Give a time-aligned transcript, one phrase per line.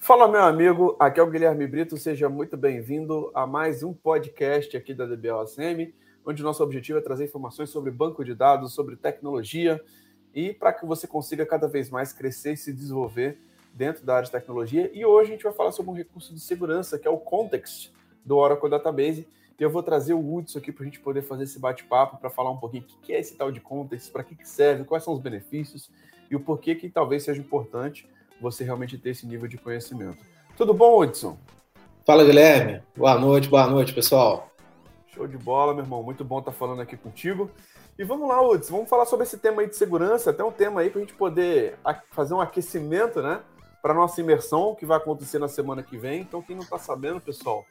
[0.00, 4.74] Fala, meu amigo, aqui é o Guilherme Brito, seja muito bem-vindo a mais um podcast
[4.74, 5.92] aqui da DBLSM,
[6.24, 9.84] onde o nosso objetivo é trazer informações sobre banco de dados, sobre tecnologia
[10.32, 13.38] e para que você consiga cada vez mais crescer e se desenvolver
[13.74, 14.88] dentro da área de tecnologia.
[14.94, 17.92] E hoje a gente vai falar sobre um recurso de segurança que é o Context
[18.24, 19.28] do Oracle Database.
[19.58, 22.30] E eu vou trazer o Hudson aqui para a gente poder fazer esse bate-papo para
[22.30, 25.12] falar um pouquinho o que é esse tal de Context, para que serve, quais são
[25.12, 25.90] os benefícios
[26.30, 28.08] e o porquê que talvez seja importante
[28.40, 30.18] você realmente ter esse nível de conhecimento.
[30.56, 31.38] Tudo bom, Hudson?
[32.04, 32.82] Fala, Guilherme.
[32.96, 34.50] Boa noite, boa noite, pessoal.
[35.08, 36.02] Show de bola, meu irmão.
[36.02, 37.50] Muito bom estar falando aqui contigo.
[37.98, 40.80] E vamos lá, Hudson, vamos falar sobre esse tema aí de segurança, até um tema
[40.80, 41.76] aí para a gente poder
[42.12, 43.40] fazer um aquecimento, né?
[43.82, 46.20] Para nossa imersão, que vai acontecer na semana que vem.
[46.20, 47.64] Então, quem não está sabendo, pessoal,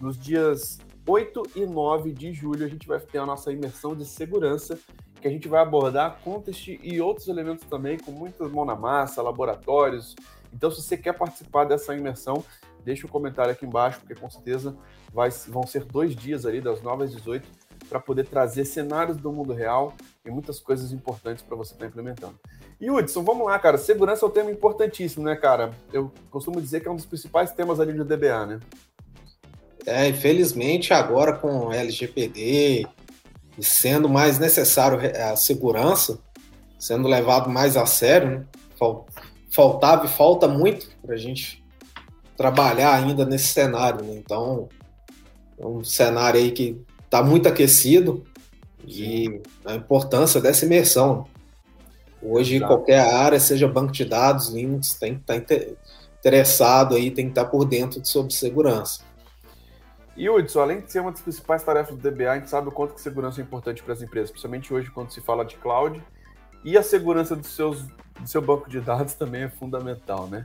[0.00, 4.06] nos dias 8 e 9 de julho, a gente vai ter a nossa imersão de
[4.06, 4.78] segurança,
[5.24, 9.22] que a gente vai abordar contest e outros elementos também, com muita mão na massa,
[9.22, 10.14] laboratórios.
[10.52, 12.44] Então, se você quer participar dessa imersão,
[12.84, 14.76] deixa um comentário aqui embaixo, porque com certeza
[15.14, 17.48] vai, vão ser dois dias ali, das 9 às 18,
[17.88, 19.94] para poder trazer cenários do mundo real
[20.26, 22.38] e muitas coisas importantes para você estar tá implementando.
[22.78, 23.78] E Hudson, vamos lá, cara.
[23.78, 25.72] Segurança é um tema importantíssimo, né, cara?
[25.90, 28.60] Eu costumo dizer que é um dos principais temas ali do DBA, né?
[29.86, 32.86] É, infelizmente agora com LGPD,
[33.58, 34.98] e sendo mais necessário
[35.30, 36.18] a segurança,
[36.78, 38.44] sendo levado mais a sério, né?
[39.50, 41.64] faltava e falta muito para a gente
[42.36, 44.04] trabalhar ainda nesse cenário.
[44.04, 44.16] Né?
[44.16, 44.68] Então,
[45.58, 48.24] é um cenário aí que está muito aquecido
[48.86, 51.26] e a importância dessa imersão.
[52.20, 52.72] Hoje, Exato.
[52.72, 55.54] qualquer área, seja banco de dados, Linux, tem que estar tá
[56.18, 59.02] interessado aí, tem que estar tá por dentro sobre segurança.
[60.16, 62.72] E Hudson, além de ser uma das principais tarefas do DBA, a gente sabe o
[62.72, 66.02] quanto que segurança é importante para as empresas, principalmente hoje quando se fala de cloud.
[66.64, 70.44] E a segurança dos seus, do seu banco de dados também é fundamental, né?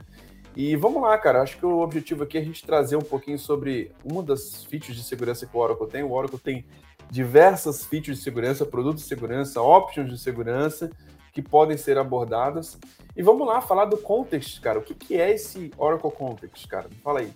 [0.56, 1.42] E vamos lá, cara.
[1.42, 4.96] Acho que o objetivo aqui é a gente trazer um pouquinho sobre uma das features
[4.96, 6.02] de segurança que o Oracle tem.
[6.02, 6.64] O Oracle tem
[7.08, 10.90] diversas features de segurança, produtos de segurança, options de segurança
[11.32, 12.76] que podem ser abordadas.
[13.16, 14.80] E vamos lá falar do context, cara.
[14.80, 16.88] O que, que é esse Oracle Context, cara?
[17.02, 17.32] Fala aí.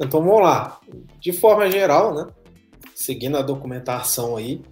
[0.00, 0.80] Então vamos lá.
[1.20, 2.26] De forma geral, né?
[2.94, 4.62] Seguindo a documentação aí,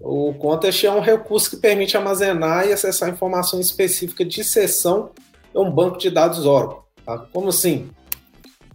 [0.00, 5.10] o Contest é um recurso que permite armazenar e acessar informações específicas de sessão
[5.54, 6.82] em um banco de dados Oracle.
[7.04, 7.18] Tá?
[7.32, 7.90] Como assim?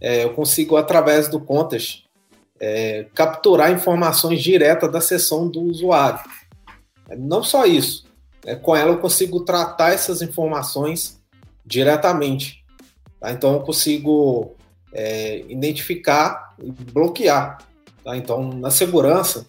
[0.00, 2.04] É, eu consigo, através do Contest,
[2.60, 6.20] é, capturar informações diretas da sessão do usuário.
[7.16, 8.06] Não só isso,
[8.44, 11.20] é, com ela eu consigo tratar essas informações
[11.64, 12.64] diretamente.
[13.18, 13.32] Tá?
[13.32, 14.54] Então eu consigo
[14.94, 17.58] é, identificar e bloquear.
[18.04, 18.16] Tá?
[18.16, 19.46] Então, na segurança,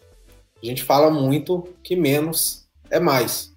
[0.61, 3.53] a gente fala muito que menos é mais.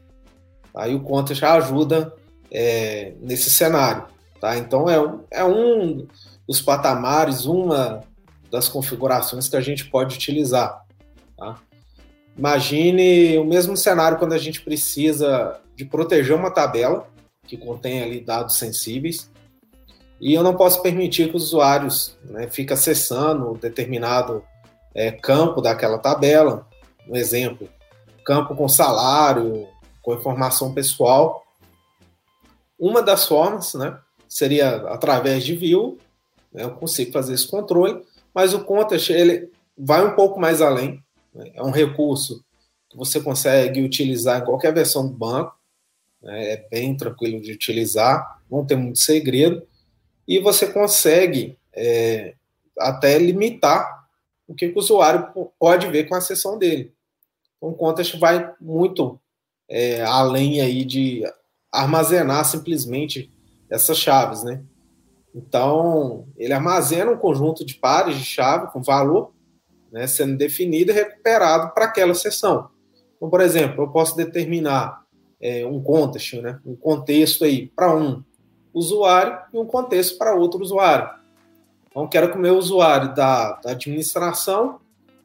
[0.77, 0.97] Aí tá?
[0.97, 2.15] o conta já ajuda
[2.51, 4.05] é, nesse cenário.
[4.41, 4.57] Tá?
[4.59, 4.97] Então, é,
[5.31, 6.07] é um
[6.47, 8.05] dos patamares, uma
[8.51, 10.85] das configurações que a gente pode utilizar.
[11.37, 11.59] Tá?
[12.37, 17.09] Imagine o mesmo cenário quando a gente precisa de proteger uma tabela
[17.47, 19.31] que contém ali dados sensíveis
[20.21, 24.43] e eu não posso permitir que os usuários né, fiquem acessando determinado
[24.95, 26.67] é, campo daquela tabela.
[27.09, 27.69] Um exemplo,
[28.25, 29.69] campo com salário,
[30.03, 31.45] com informação pessoal.
[32.79, 33.97] Uma das formas né,
[34.29, 35.99] seria através de view,
[36.53, 38.03] né, eu consigo fazer esse controle,
[38.35, 41.03] mas o context ele vai um pouco mais além.
[41.33, 42.45] Né, é um recurso
[42.91, 45.55] que você consegue utilizar em qualquer versão do banco,
[46.21, 49.63] né, é bem tranquilo de utilizar, não tem muito segredo
[50.29, 52.35] e você consegue é,
[52.79, 54.07] até limitar
[54.47, 55.29] o que, o usuário
[55.59, 56.93] pode ver com a sessão dele.
[57.57, 59.19] Então, o Contest vai muito
[59.69, 61.23] é, além aí de
[61.73, 63.33] armazenar simplesmente
[63.71, 64.63] essas chaves, né?
[65.35, 69.33] Então, ele armazena um conjunto de pares de chave com valor
[69.91, 72.69] né, sendo definido e recuperado para aquela sessão.
[73.17, 75.05] Então, por exemplo, eu posso determinar
[75.41, 78.23] é, um contexto, né, um contexto aí para um
[78.79, 81.11] usuário e um contexto para outro usuário.
[81.91, 84.81] Então, quero que o meu usuário da, da administração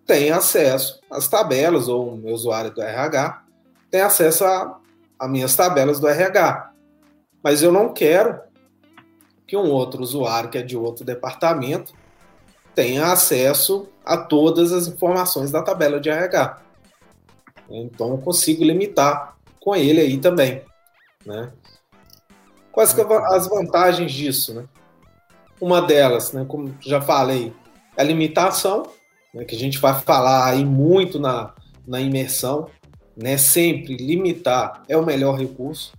[0.05, 3.43] tenha acesso às tabelas, ou o meu usuário do RH
[3.89, 6.71] tenha acesso às minhas tabelas do RH.
[7.43, 8.39] Mas eu não quero
[9.45, 11.93] que um outro usuário, que é de outro departamento,
[12.73, 16.59] tenha acesso a todas as informações da tabela de RH.
[17.69, 20.63] Então, eu consigo limitar com ele aí também.
[21.25, 21.51] Né?
[22.73, 24.65] Quais que as vantagens disso, né?
[25.61, 27.53] Uma delas, né, como já falei,
[27.95, 28.83] é a limitação,
[29.31, 31.53] né, que a gente vai falar aí muito na,
[31.87, 32.67] na imersão,
[33.15, 33.37] né?
[33.37, 35.93] Sempre limitar é o melhor recurso.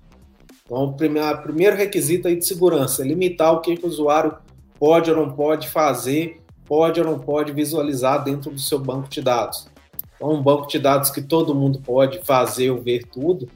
[0.65, 4.37] Então, o primeiro, requisito aí de segurança é limitar o que, que o usuário
[4.79, 9.23] pode ou não pode fazer, pode ou não pode visualizar dentro do seu banco de
[9.23, 9.69] dados.
[10.17, 13.49] Então, um banco de dados que todo mundo pode fazer ou ver tudo,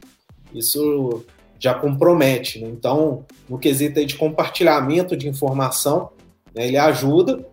[0.54, 1.24] isso
[1.58, 2.60] já compromete.
[2.60, 2.68] Né?
[2.68, 6.10] Então, no quesito de compartilhamento de informação,
[6.54, 7.46] né, ele ajuda,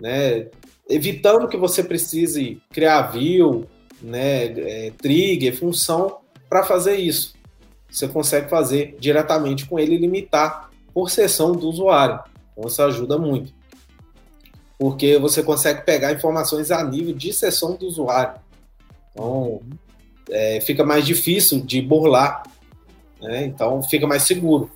[0.00, 0.48] né,
[0.88, 3.66] evitando que você precise criar view,
[4.02, 7.34] né, é, trigger, função para fazer isso.
[7.90, 12.20] Você consegue fazer diretamente com ele limitar por sessão do usuário.
[12.52, 13.54] Então, isso ajuda muito.
[14.78, 18.38] Porque você consegue pegar informações a nível de sessão do usuário.
[19.12, 19.60] Então,
[20.30, 22.42] é, fica mais difícil de burlar.
[23.26, 23.44] Né?
[23.44, 24.70] Então, fica mais seguro.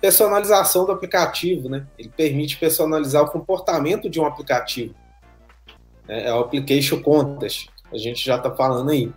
[0.00, 1.84] Personalização do aplicativo, né?
[1.98, 4.94] Ele permite personalizar o comportamento de um aplicativo.
[6.06, 9.12] É, é o Application Context, a gente já está falando aí.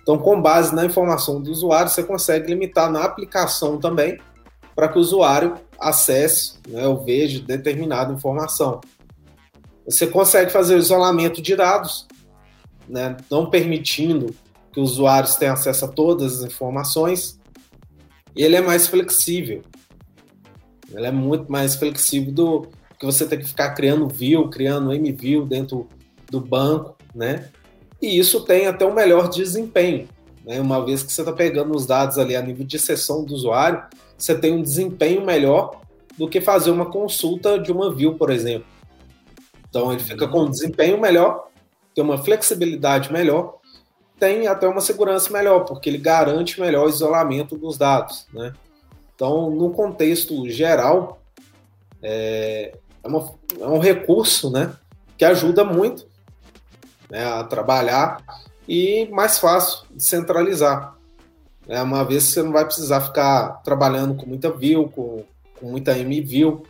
[0.00, 4.18] Então, com base na informação do usuário, você consegue limitar na aplicação também,
[4.74, 8.80] para que o usuário acesse né, ou veja determinada informação.
[9.84, 12.06] Você consegue fazer o isolamento de dados,
[12.88, 14.34] né, não permitindo
[14.72, 17.38] que os usuários tenham acesso a todas as informações,
[18.34, 19.62] e ele é mais flexível.
[20.92, 22.68] Ele é muito mais flexível do
[22.98, 25.88] que você ter que ficar criando view, criando MView dentro
[26.30, 27.48] do banco, né?
[28.00, 30.08] E isso tem até um melhor desempenho,
[30.44, 30.60] né?
[30.60, 33.82] Uma vez que você está pegando os dados ali a nível de sessão do usuário,
[34.16, 35.80] você tem um desempenho melhor
[36.16, 38.66] do que fazer uma consulta de uma view, por exemplo.
[39.68, 41.48] Então ele fica com um desempenho melhor,
[41.94, 43.58] tem uma flexibilidade melhor,
[44.22, 48.52] tem até uma segurança melhor, porque ele garante melhor o isolamento dos dados, né?
[49.16, 51.20] Então, no contexto geral,
[52.00, 52.72] é,
[53.02, 54.72] é, uma, é um recurso, né,
[55.18, 56.06] que ajuda muito
[57.10, 58.22] né, a trabalhar
[58.68, 60.96] e mais fácil de centralizar.
[61.66, 65.24] É uma vez que você não vai precisar ficar trabalhando com muita view, com,
[65.58, 66.62] com muita MView,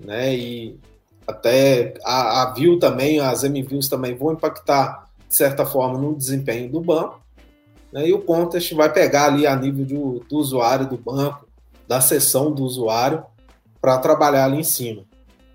[0.00, 0.34] né?
[0.34, 0.80] E
[1.26, 6.70] até a, a view também, as MViews também vão impactar, de certa forma, no desempenho
[6.70, 7.20] do banco.
[7.92, 11.46] Né, e o contest vai pegar ali a nível do, do usuário do banco,
[11.86, 13.24] da sessão do usuário,
[13.80, 15.04] para trabalhar ali em cima.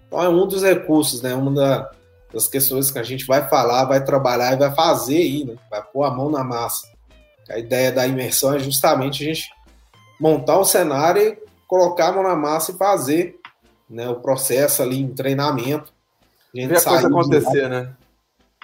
[0.07, 1.33] Então é um dos recursos, né?
[1.33, 1.91] Uma da,
[2.31, 5.55] das questões que a gente vai falar, vai trabalhar e vai fazer aí, né?
[5.69, 6.87] Vai pôr a mão na massa.
[7.49, 9.49] A ideia da imersão é justamente a gente
[10.19, 11.37] montar o cenário e
[11.67, 13.39] colocar a mão na massa e fazer
[13.89, 15.91] né, o processo ali em treinamento.
[16.53, 17.93] A gente Ver a coisa acontecer, né?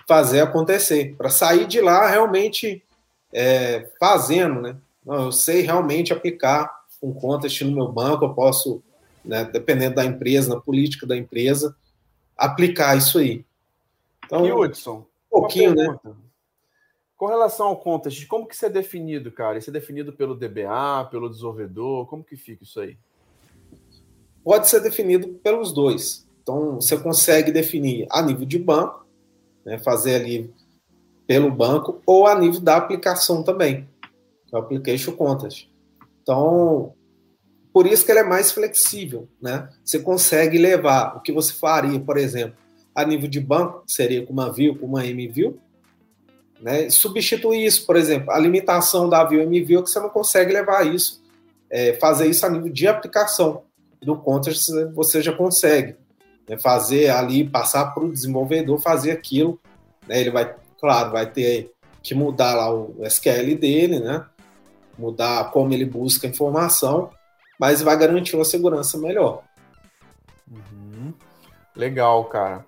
[0.09, 1.13] Fazer acontecer.
[1.15, 2.83] Para sair de lá realmente
[3.31, 4.75] é, fazendo, né?
[5.05, 8.81] Não, eu sei realmente aplicar um contest no meu banco, eu posso,
[9.23, 11.75] né, dependendo da empresa, na política da empresa,
[12.35, 13.45] aplicar isso aí.
[14.25, 15.99] Então, e Hudson, um pouquinho, né?
[17.15, 19.59] Com relação ao contest, como que isso é definido, cara?
[19.59, 22.07] Isso é definido pelo DBA, pelo desenvolvedor?
[22.07, 22.97] Como que fica isso aí?
[24.43, 26.27] Pode ser definido pelos dois.
[26.41, 29.05] Então, você consegue definir a nível de banco,
[29.65, 30.53] né, fazer ali
[31.27, 33.87] pelo banco, ou a nível da aplicação também,
[34.47, 35.69] que é o Application Contest.
[36.23, 36.93] Então,
[37.71, 39.69] por isso que ele é mais flexível, né?
[39.85, 42.57] Você consegue levar o que você faria, por exemplo,
[42.95, 45.59] a nível de banco, seria com uma view, com uma MView,
[46.59, 46.89] né?
[46.89, 50.85] Substituir isso, por exemplo, a limitação da view MView é que você não consegue levar
[50.85, 51.21] isso,
[51.69, 53.63] é, fazer isso a nível de aplicação.
[54.01, 55.95] Do Contest você já consegue
[56.49, 56.57] né?
[56.57, 59.59] fazer ali, passar para o desenvolvedor fazer aquilo.
[60.07, 60.19] Né?
[60.19, 64.25] Ele vai, claro, vai ter que mudar lá o SQL dele, né?
[64.97, 67.11] mudar como ele busca informação,
[67.57, 69.43] mas vai garantir uma segurança melhor.
[70.51, 71.13] Uhum.
[71.75, 72.65] Legal, cara.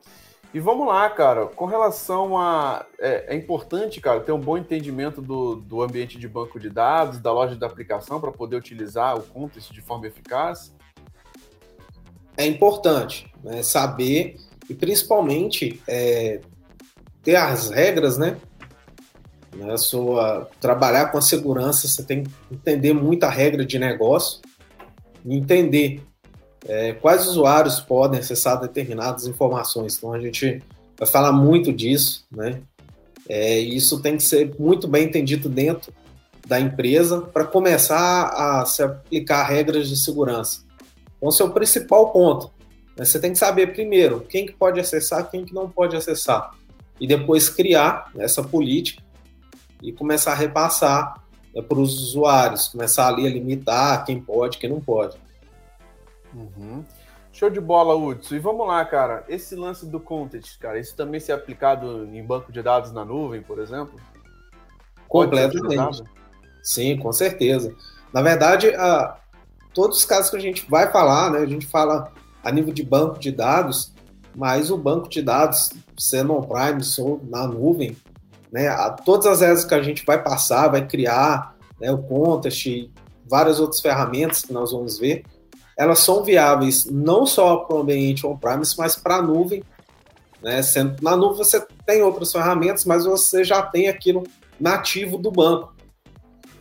[0.53, 2.85] E vamos lá, cara, com relação a.
[2.99, 7.19] É, é, importante, cara, ter um bom entendimento do, do ambiente de banco de dados,
[7.19, 10.73] da loja da aplicação, para poder utilizar o Contest de forma eficaz?
[12.41, 14.35] É importante né, saber
[14.69, 16.41] e principalmente é,
[17.23, 18.37] ter as regras, né?
[19.77, 24.39] Sua, trabalhar com a segurança, você tem que entender muita regra de negócio,
[25.25, 26.01] entender
[26.67, 29.97] é, quais usuários podem acessar determinadas informações.
[29.97, 30.63] Então a gente
[30.97, 32.61] vai falar muito disso, né?
[33.29, 35.93] É, isso tem que ser muito bem entendido dentro
[36.47, 40.63] da empresa para começar a se aplicar regras de segurança.
[41.21, 42.51] Então, esse é o principal ponto.
[42.97, 43.05] Né?
[43.05, 46.51] Você tem que saber primeiro quem que pode acessar, quem que não pode acessar,
[46.99, 49.03] e depois criar essa política
[49.83, 51.21] e começar a repassar
[51.53, 55.15] né, para os usuários, começar ali a limitar quem pode, quem não pode.
[56.33, 56.83] Uhum.
[57.31, 58.35] Show de bola, Hudson.
[58.35, 59.23] E vamos lá, cara.
[59.27, 63.05] Esse lance do content, cara, isso também se é aplicado em banco de dados na
[63.05, 63.99] nuvem, por exemplo?
[65.07, 66.03] Completamente.
[66.63, 67.75] Sim, com certeza.
[68.13, 69.17] Na verdade, a,
[69.73, 72.11] todos os casos que a gente vai falar, né, a gente fala
[72.43, 73.93] a nível de banco de dados,
[74.35, 77.95] mas o banco de dados, sendo on-prime ou na nuvem,
[78.51, 82.91] né, a, todas as redes que a gente vai passar, vai criar, né, o Contest,
[83.29, 85.23] várias outras ferramentas que nós vamos ver,
[85.77, 89.63] elas são viáveis não só para o ambiente on-premise, mas para a nuvem.
[90.41, 90.61] Né?
[90.61, 94.23] Sendo, na nuvem você tem outras ferramentas, mas você já tem aquilo
[94.59, 95.73] nativo do banco.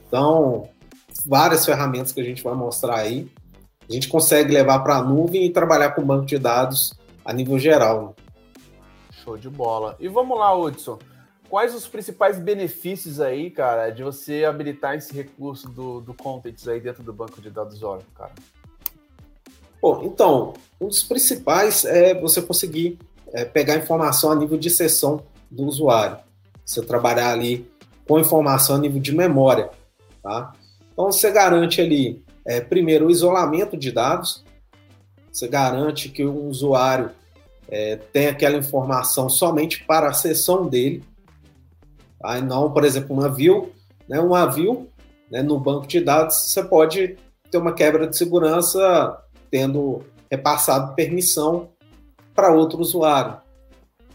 [0.06, 0.68] Então,
[1.24, 3.30] várias ferramentas que a gente vai mostrar aí,
[3.88, 7.58] a gente consegue levar para a nuvem e trabalhar com banco de dados a nível
[7.58, 8.14] geral.
[9.10, 9.96] Show de bola.
[9.98, 10.98] E vamos lá, Hudson.
[11.48, 16.80] Quais os principais benefícios aí, cara, de você habilitar esse recurso do, do Contents aí
[16.80, 18.32] dentro do banco de dados Oracle, cara?
[19.82, 22.98] Bom, então, um dos principais é você conseguir
[23.32, 26.18] é, pegar informação a nível de sessão do usuário.
[26.64, 27.68] Você trabalhar ali
[28.06, 29.70] com informação a nível de memória,
[30.22, 30.52] tá?
[31.00, 34.44] Então, você garante ali, é, primeiro, o isolamento de dados,
[35.32, 37.10] você garante que o usuário
[37.70, 41.02] é, tem aquela informação somente para a sessão dele,
[42.20, 42.36] tá?
[42.36, 43.72] e não, por exemplo, uma view,
[44.06, 44.20] né?
[44.20, 44.44] uma
[45.30, 47.16] né, no banco de dados, você pode
[47.50, 51.70] ter uma quebra de segurança tendo repassado permissão
[52.34, 53.38] para outro usuário.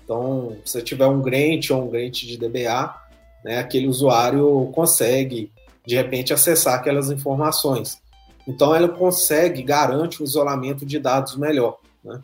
[0.03, 2.95] Então, se tiver um grant ou um grant de DBA,
[3.43, 5.51] né, aquele usuário consegue,
[5.85, 8.01] de repente, acessar aquelas informações.
[8.47, 11.79] Então, ela consegue, garante o isolamento de dados melhor.
[12.03, 12.21] Né?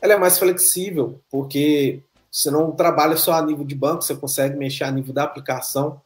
[0.00, 4.56] Ela é mais flexível, porque você não trabalha só a nível de banco, você consegue
[4.56, 6.00] mexer a nível da aplicação,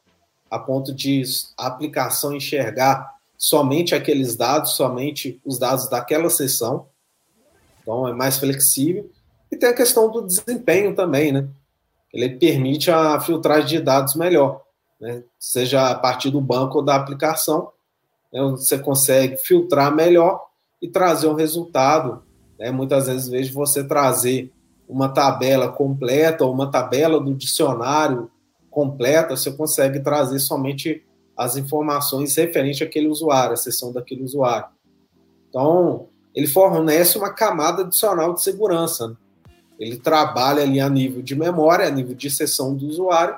[0.51, 1.23] a ponto de
[1.59, 6.87] a aplicação enxergar somente aqueles dados, somente os dados daquela sessão.
[7.83, 9.11] Então é mais flexível.
[9.51, 11.49] E tem a questão do desempenho também, né?
[12.13, 14.63] Ele permite a filtragem de dados melhor,
[15.03, 15.25] né?
[15.37, 17.73] seja a partir do banco ou da aplicação.
[18.33, 18.41] Né?
[18.53, 20.47] Você consegue filtrar melhor
[20.81, 22.23] e trazer um resultado.
[22.57, 22.71] Né?
[22.71, 24.53] Muitas vezes vejo você trazer
[24.89, 28.31] uma tabela completa ou uma tabela do dicionário
[28.71, 31.05] completa, você consegue trazer somente
[31.37, 34.69] as informações referentes àquele usuário, a sessão daquele usuário.
[35.49, 39.09] Então, ele fornece uma camada adicional de segurança.
[39.09, 39.17] Né?
[39.79, 43.35] Ele trabalha ali a nível de memória, a nível de sessão do usuário,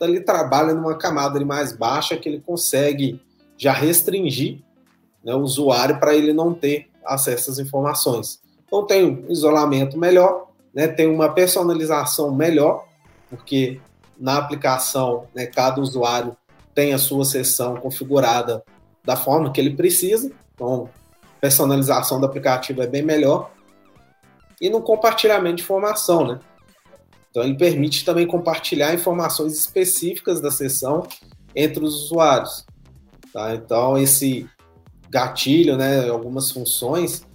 [0.00, 3.20] ele trabalha numa camada mais baixa que ele consegue
[3.56, 4.60] já restringir
[5.24, 8.40] né, o usuário para ele não ter acesso às informações.
[8.66, 12.86] Então tem um isolamento melhor, né, tem uma personalização melhor,
[13.30, 13.80] porque
[14.18, 16.36] na aplicação né, cada usuário
[16.74, 18.62] tem a sua sessão configurada
[19.04, 20.30] da forma que ele precisa.
[20.54, 20.88] Então,
[21.40, 23.50] personalização do aplicativo é bem melhor.
[24.60, 26.40] E no compartilhamento de informação, né?
[27.36, 31.06] Então, ele permite também compartilhar informações específicas da sessão
[31.54, 32.64] entre os usuários.
[33.30, 33.54] Tá?
[33.54, 34.48] Então, esse
[35.10, 37.26] gatilho, né, algumas funções,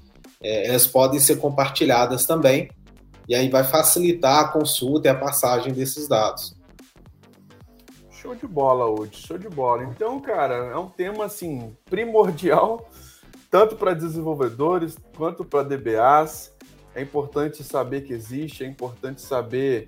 [0.41, 2.67] é, elas podem ser compartilhadas também.
[3.29, 6.55] E aí vai facilitar a consulta e a passagem desses dados.
[8.09, 9.83] Show de bola, Wood, show de bola.
[9.83, 12.89] Então, cara, é um tema assim primordial,
[13.51, 16.51] tanto para desenvolvedores quanto para DBAs.
[16.93, 19.87] É importante saber que existe, é importante saber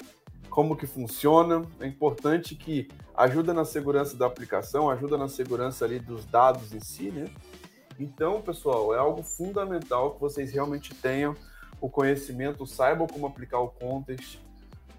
[0.50, 6.00] como que funciona, é importante que ajuda na segurança da aplicação, ajuda na segurança ali
[6.00, 7.26] dos dados em si, né?
[8.00, 11.36] Então, pessoal, é algo fundamental que vocês realmente tenham
[11.82, 14.40] o conhecimento, saibam como aplicar o Contest,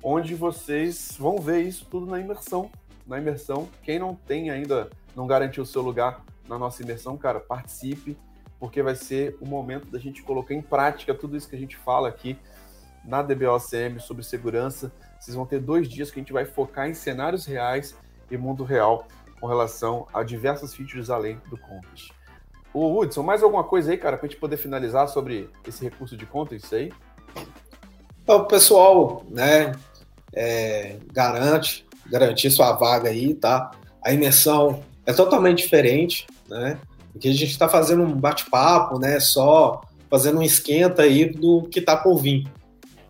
[0.03, 2.71] onde vocês vão ver isso tudo na imersão
[3.07, 3.69] na imersão.
[3.83, 8.17] Quem não tem ainda, não garantiu o seu lugar na nossa imersão, cara, participe,
[8.59, 11.77] porque vai ser o momento da gente colocar em prática tudo isso que a gente
[11.77, 12.39] fala aqui
[13.05, 14.93] na DBOCM sobre segurança.
[15.21, 17.97] Vocês vão ter dois dias que a gente vai focar em cenários reais
[18.31, 19.07] e mundo real
[19.41, 22.13] com relação a diversas features além do Contest.
[22.73, 26.17] O Hudson, mais alguma coisa aí, cara, para a gente poder finalizar sobre esse recurso
[26.17, 26.93] de Contest aí?
[28.27, 29.73] O pessoal, né,
[30.35, 33.71] é, garante garantir sua vaga aí, tá?
[34.03, 36.79] A imersão é totalmente diferente, né?
[37.15, 39.19] Porque a gente está fazendo um bate-papo, né?
[39.19, 39.81] Só
[40.11, 42.47] fazendo um esquenta aí do que tá por vir.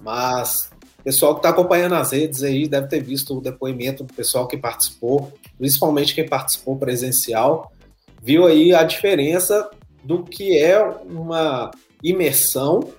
[0.00, 0.70] Mas
[1.00, 4.46] o pessoal que está acompanhando as redes aí deve ter visto o depoimento do pessoal
[4.46, 7.73] que participou, principalmente quem participou presencial,
[8.23, 9.68] viu aí a diferença
[10.04, 12.92] do que é uma imersão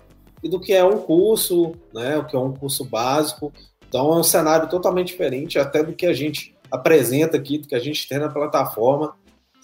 [0.44, 2.18] e do que é um curso, né?
[2.18, 3.54] O que é um curso básico
[3.96, 7.76] então é um cenário totalmente diferente até do que a gente apresenta aqui, do que
[7.76, 9.16] a gente tem na plataforma.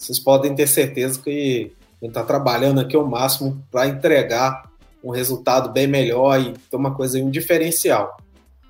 [0.02, 4.68] Vocês podem ter certeza que a gente está trabalhando aqui ao máximo para entregar
[5.04, 8.18] um resultado bem melhor e ter uma coisa aí, um diferencial.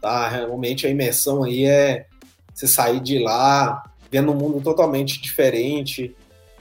[0.01, 0.27] Tá?
[0.27, 2.05] Realmente a imersão aí é
[2.53, 6.13] você sair de lá vendo um mundo totalmente diferente,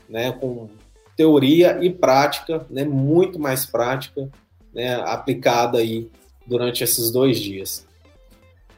[0.08, 0.30] né?
[0.30, 0.68] Com
[1.16, 4.30] teoria e prática, né, muito mais prática,
[4.72, 6.08] né, aplicada aí
[6.46, 7.84] durante esses dois dias.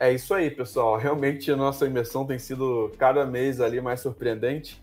[0.01, 0.97] É isso aí, pessoal.
[0.97, 4.82] Realmente a nossa imersão tem sido cada mês ali mais surpreendente.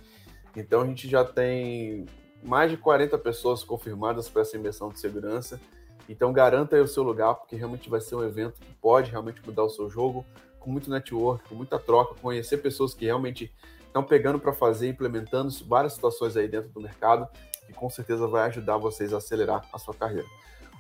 [0.56, 2.06] Então a gente já tem
[2.44, 5.60] mais de 40 pessoas confirmadas para essa imersão de segurança.
[6.08, 9.42] Então garanta aí o seu lugar, porque realmente vai ser um evento que pode realmente
[9.46, 10.26] mudar o seu jogo,
[10.60, 13.54] com muito network, com muita troca, conhecer pessoas que realmente
[13.86, 17.28] estão pegando para fazer, implementando várias situações aí dentro do mercado,
[17.66, 20.28] que com certeza vai ajudar vocês a acelerar a sua carreira.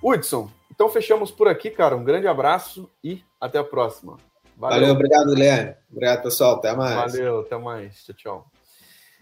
[0.02, 1.96] Hudson, então fechamos por aqui, cara.
[1.96, 4.18] Um grande abraço e até a próxima.
[4.56, 5.76] Valeu, Valeu obrigado, Guilherme.
[5.92, 6.56] Obrigado, pessoal.
[6.56, 7.14] Até mais.
[7.14, 8.04] Valeu, até mais.
[8.04, 8.59] Tchau, tchau.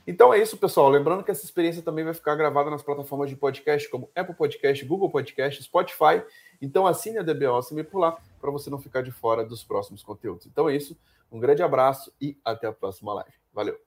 [0.07, 0.89] Então é isso, pessoal.
[0.89, 4.85] Lembrando que essa experiência também vai ficar gravada nas plataformas de podcast como Apple Podcast,
[4.85, 6.23] Google Podcast, Spotify.
[6.61, 10.01] Então assine a DBO Awesome por lá para você não ficar de fora dos próximos
[10.01, 10.45] conteúdos.
[10.45, 10.97] Então é isso.
[11.29, 13.33] Um grande abraço e até a próxima live.
[13.53, 13.86] Valeu!